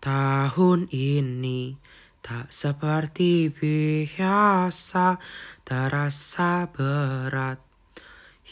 Tahun 0.00 0.88
ini 0.88 1.76
tak 2.24 2.48
seperti 2.48 3.52
biasa, 3.52 5.20
terasa 5.60 6.64
berat 6.72 7.60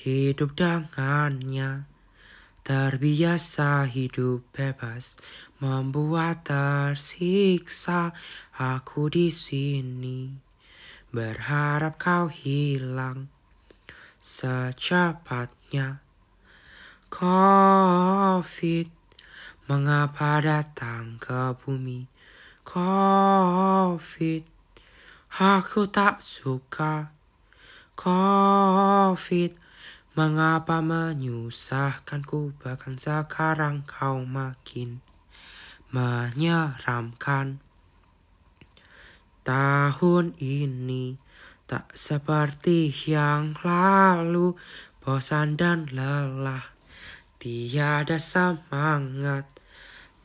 hidup 0.05 0.53
dengannya. 0.53 1.89
Terbiasa 2.69 3.89
hidup 3.89 4.45
bebas, 4.53 5.17
membuat 5.57 6.45
tersiksa 6.45 8.13
aku 8.53 9.09
di 9.09 9.33
sini. 9.33 10.37
Berharap 11.09 11.97
kau 11.97 12.29
hilang 12.29 13.33
secepatnya. 14.21 16.05
Covid 17.09 18.98
Mengapa 19.69 20.41
datang 20.41 21.21
ke 21.21 21.53
bumi? 21.61 22.09
Covid. 22.65 24.41
Aku 25.37 25.85
tak 25.93 26.25
suka. 26.25 27.13
Covid. 27.93 29.53
Mengapa 30.17 30.81
menyusahkanku? 30.81 32.57
Bahkan 32.65 32.97
sekarang 32.97 33.85
kau 33.85 34.25
makin 34.25 35.05
Menyeramkan. 35.93 37.61
Tahun 39.45 40.33
ini 40.41 41.21
Tak 41.69 41.93
seperti 41.93 42.89
yang 43.05 43.53
lalu. 43.61 44.57
Bosan 45.05 45.61
dan 45.61 45.93
lelah. 45.93 46.73
Tiada 47.37 48.17
semangat 48.17 49.58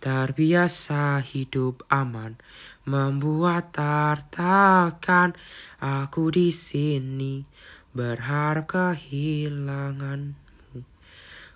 Terbiasa 0.04 1.24
hidup 1.24 1.88
aman, 1.88 2.36
membuat 2.84 3.72
tertekan. 3.72 5.32
Aku 5.80 6.28
di 6.28 6.52
sini 6.52 7.48
berharap 7.96 8.68
kehilanganmu. 8.68 10.84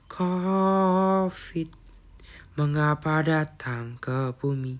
Covid, 0.07 1.75
mengapa 2.55 3.19
datang 3.19 3.99
ke 3.99 4.31
bumi? 4.39 4.79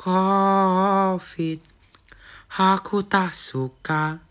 Covid, 0.00 1.60
aku 2.56 3.04
tak 3.04 3.36
suka. 3.36 4.24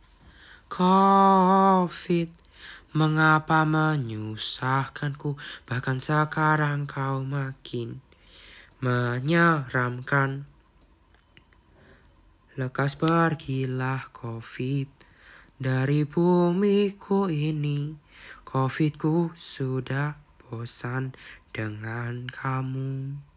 Covid, 0.73 2.33
mengapa 2.89 3.69
menyusahkanku? 3.69 5.37
Bahkan 5.69 6.01
sekarang 6.01 6.89
kau 6.89 7.21
makin 7.21 8.01
menyeramkan. 8.83 10.43
Lekas 12.59 12.99
pergilah 12.99 14.11
COVID 14.11 14.91
dari 15.55 16.03
bumiku 16.03 17.31
ini. 17.31 17.95
COVIDku 18.43 19.31
sudah 19.39 20.19
bosan 20.43 21.15
dengan 21.55 22.27
kamu. 22.27 23.32